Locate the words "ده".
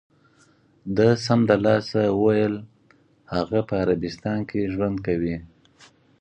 0.97-1.07